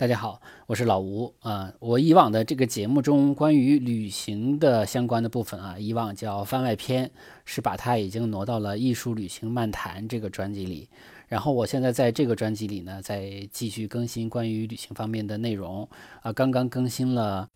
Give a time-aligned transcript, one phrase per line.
[0.00, 1.74] 大家好，我是老吴啊。
[1.78, 7.10] 我以往的这个节目中关于旅行的相关的部分啊，以往叫番外篇，
[7.44, 10.88] 是把它已经挪到了艺术旅行漫谈这个专辑里。
[11.28, 15.86] 然后我现在在这个专辑里呢，在继续更新关于旅行方面的内容
[16.22, 16.32] 啊。
[16.32, 17.50] 刚刚更新了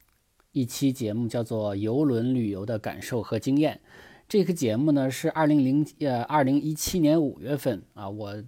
[0.52, 3.80] 一期节目，叫做游轮旅游的感受和经验。
[4.28, 8.44] 这个节目呢是二零零呃二零一七年五月份啊，我。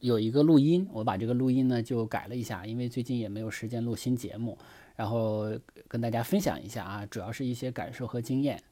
[0.00, 4.58] 有一个录音，我把这个录音呢就改了一下，因为最近也没有时间录新节目，
[4.96, 5.50] 然后
[5.86, 8.62] 跟大家分享一下啊，主要是一些感受和经验。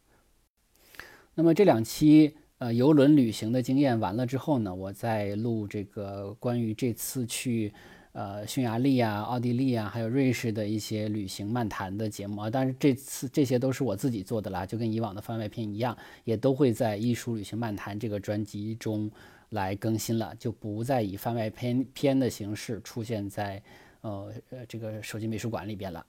[1.35, 7.73] 那么这两期呃游轮旅行的经验完了之后呢，我再录这个关于这次去
[8.17, 12.49] 呃匈牙利啊、奥地利啊，还有瑞士的一些旅行漫谈的节目啊。
[12.49, 15.95] 但是这次这些都是我自己做的啦，就跟以往的番外篇一样，
[16.25, 19.11] 也都会在艺术旅行漫谈这个专辑中。
[19.51, 23.63] 来更新了，就不再以番外篇篇的形式出现在
[24.01, 26.05] 呃呃这个手机美术馆里边了。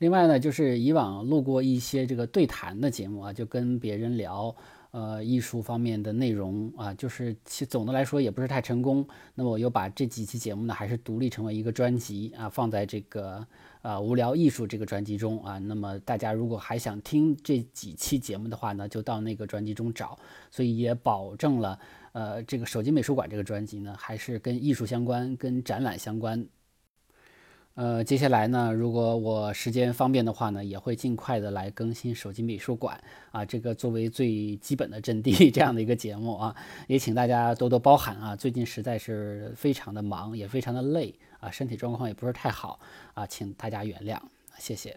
[0.00, 4.56] 另外呢，就是以往录过一些这个对谈的节目啊，就跟别人聊
[4.92, 9.06] 呃艺术方面的内容啊，就是其总的来说也不是太成功。
[9.34, 13.46] 那么我又把这几期节目呢，还是独立成为一个专辑啊，放在这个
[13.82, 15.58] 呃无聊艺术这个专辑中啊。
[15.58, 20.18] 那么大家如果还想听这几期节目的话呢，就到那个专辑中找。
[20.50, 21.78] 所以也保证了。
[22.12, 26.44] 呃，这个手机美术馆这个专辑呢，还是跟艺术相关、跟展览相关。
[27.80, 36.54] 呃，接下来呢，如果我时间方便的话呢，也会尽快的来更新手机美术馆啊，这个作为最基本的阵地 这样的一个节目啊，
[36.88, 38.36] 也请大家多多包涵啊。
[38.36, 42.78] 最近实在是非常的忙，也非常的累啊，身体状况也不是太好
[43.14, 44.18] 啊，请大家原谅，
[44.58, 44.94] 谢谢。